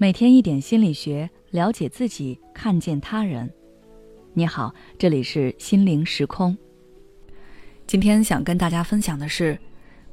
[0.00, 3.52] 每天一点心理学，了解自己，看见他人。
[4.32, 6.56] 你好，这里是心灵时空。
[7.84, 9.58] 今天想跟大家分享的是，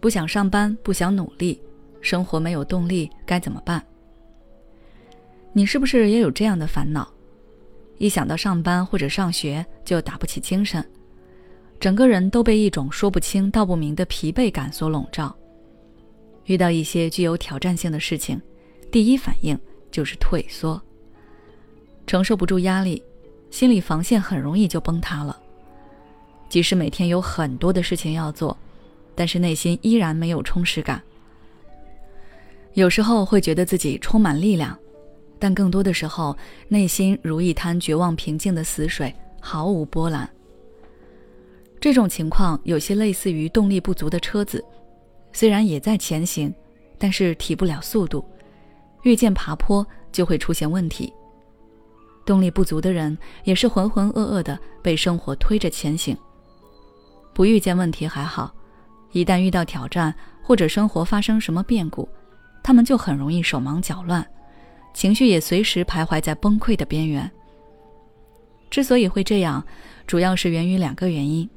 [0.00, 1.60] 不想上班，不想努力，
[2.00, 3.84] 生活没有动力，该怎么办？
[5.52, 7.06] 你是不是也有这样的烦恼？
[7.98, 10.82] 一想到上班或者上学，就打不起精神，
[11.78, 15.36] 整个人都被一种说不清道不明的疲惫感所笼罩。
[16.46, 18.40] 遇到一些具有挑战性的事情，
[18.90, 19.54] 第一反应。
[19.94, 20.82] 就是退缩，
[22.04, 23.00] 承受不住压力，
[23.48, 25.40] 心理防线很容易就崩塌了。
[26.48, 28.58] 即使每天有很多的事情要做，
[29.14, 31.00] 但是内心依然没有充实感。
[32.72, 34.76] 有时候会觉得自己充满力量，
[35.38, 36.36] 但更多的时候，
[36.66, 40.28] 内心如一滩绝望平静的死水，毫无波澜。
[41.80, 44.64] 这种情况有些类似于动力不足的车子，
[45.32, 46.52] 虽然也在前行，
[46.98, 48.24] 但是提不了速度。
[49.04, 51.10] 遇见爬坡就会出现问题。
[52.26, 56.16] 动力不足的人也是浑浑噩噩的被生活推着前行。
[57.32, 58.54] 不遇见问题还好，
[59.12, 62.08] 一旦遇到挑战或者生活发生什么变故，
[62.62, 64.26] 他们就很容易手忙脚乱，
[64.94, 67.30] 情绪也随时徘徊在崩溃的边缘。
[68.70, 69.64] 之所以会这样，
[70.06, 71.48] 主要是源于两个原因。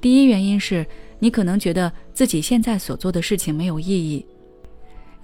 [0.00, 0.86] 第一原因是
[1.18, 4.26] 你可能觉得自己现在所做的事情没有意义。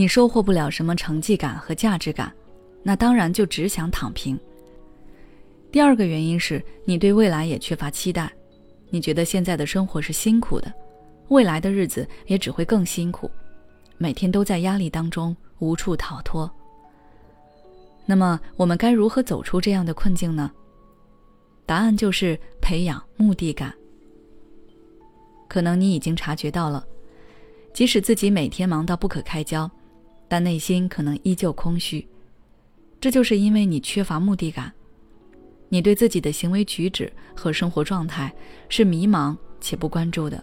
[0.00, 2.32] 你收获不了什么成绩感和价值感，
[2.82, 4.40] 那当然就只想躺平。
[5.70, 8.32] 第二个原因是你对未来也缺乏期待，
[8.88, 10.72] 你觉得现在的生活是辛苦的，
[11.28, 13.30] 未来的日子也只会更辛苦，
[13.98, 16.50] 每天都在压力当中无处逃脱。
[18.06, 20.50] 那么我们该如何走出这样的困境呢？
[21.66, 23.70] 答案就是培养目的感。
[25.46, 26.82] 可能你已经察觉到了，
[27.74, 29.70] 即使自己每天忙到不可开交。
[30.30, 32.06] 但内心可能依旧空虚，
[33.00, 34.72] 这就是因为你缺乏目的感，
[35.68, 38.32] 你对自己的行为举止和生活状态
[38.68, 40.40] 是迷茫且不关注的。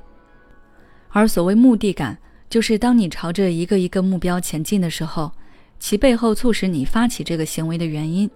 [1.08, 2.18] 而所谓目的感，
[2.50, 5.32] 就是当你朝着一个一个目标前进的时候，
[5.80, 8.30] 其背后促使你发起这个行为的原因。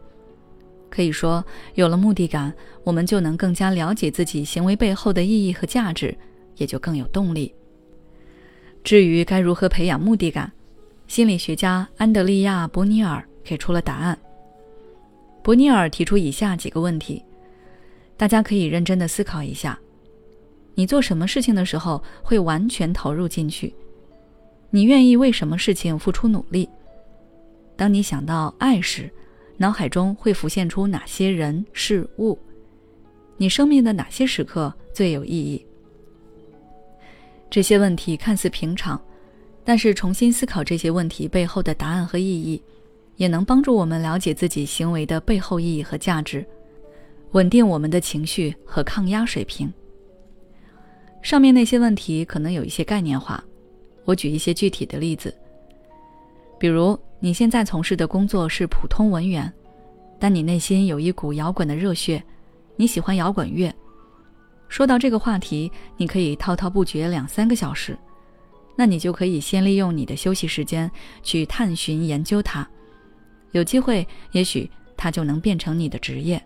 [0.89, 1.45] 可以说，
[1.75, 2.53] 有了目的感，
[2.85, 6.17] 我们就能更加了解自己行为背后的意义和价值，
[6.55, 7.53] 也就更有动力。
[8.85, 10.49] 至于该如何培养目的感？
[11.11, 14.17] 心理学家安德利亚·伯尼尔给出了答案。
[15.43, 17.21] 伯尼尔提出以下几个问题，
[18.15, 19.77] 大家可以认真的思考一下：
[20.73, 23.75] 你做什么事情的时候会完全投入进去？
[24.69, 26.69] 你愿意为什么事情付出努力？
[27.75, 29.11] 当你想到爱时，
[29.57, 32.39] 脑海中会浮现出哪些人事物？
[33.35, 35.65] 你生命的哪些时刻最有意义？
[37.49, 38.97] 这些问题看似平常。
[39.63, 42.61] 但是重新思考这些问题背后的答案和意义，
[43.15, 46.45] 也能帮助我们了解自己行为的背后意义和价值，
[47.31, 49.71] 稳定我们的情绪和抗压水平。
[51.21, 53.43] 上面那些问题可能有一些概念化，
[54.05, 55.33] 我举一些具体的例子。
[56.57, 59.51] 比如你现在从事的工作是普通文员，
[60.19, 62.23] 但你内心有一股摇滚的热血，
[62.75, 63.71] 你喜欢摇滚乐。
[64.67, 67.95] 说到这个话题，你可以滔滔不绝两三个小时。
[68.81, 70.89] 那你就可以先利用你的休息时间
[71.21, 72.67] 去探寻研究它，
[73.51, 76.43] 有机会，也许它就能变成你的职业。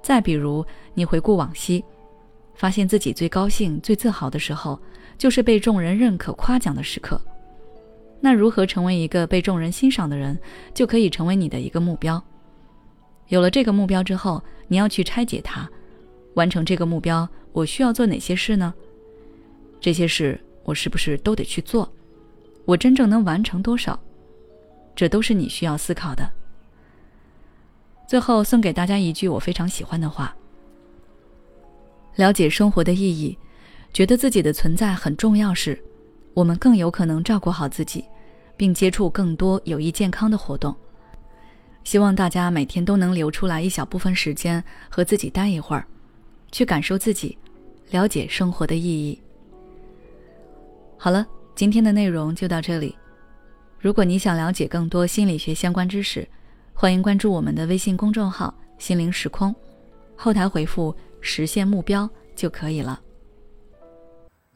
[0.00, 1.84] 再比如，你回顾往昔，
[2.54, 4.80] 发现自己最高兴、最自豪的时候，
[5.18, 7.20] 就是被众人认可、夸奖的时刻。
[8.20, 10.38] 那如何成为一个被众人欣赏的人，
[10.72, 12.22] 就可以成为你的一个目标。
[13.26, 15.68] 有了这个目标之后，你要去拆解它，
[16.34, 18.72] 完成这个目标，我需要做哪些事呢？
[19.80, 20.40] 这些事。
[20.70, 21.92] 我是不是都得去做？
[22.64, 23.98] 我真正能完成多少？
[24.94, 26.30] 这都是你需要思考的。
[28.06, 30.32] 最后送给大家一句我非常喜欢的话：
[32.14, 33.36] 了解生活的意义，
[33.92, 35.76] 觉得自己的存在很重要时，
[36.34, 38.04] 我们更有可能照顾好自己，
[38.56, 40.72] 并接触更多有益健康的活动。
[41.82, 45.84] 希望大家每天都能留出来一小部分时间和自己待一会儿，
[46.52, 47.36] 去感受自己，
[47.90, 49.20] 了解生活的意义。
[51.02, 52.94] 好了，今天的内容就到这里。
[53.78, 56.28] 如果你想了解更多心理学相关知识，
[56.74, 59.56] 欢迎关注我们的微信公众号“心灵时空”，
[60.14, 62.06] 后台回复“实现目标”
[62.36, 63.00] 就可以了。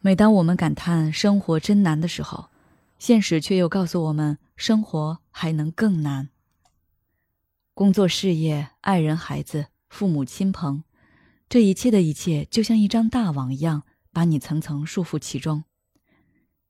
[0.01, 2.51] 每当我们感叹生活真难的时候，
[2.99, 6.29] 现实却又告诉我们，生活还能更难。
[7.73, 10.83] 工作、事业、爱人、孩子、父母亲朋，
[11.49, 13.81] 这一切的一切，就像一张大网一样，
[14.13, 15.63] 把你层层束缚其中。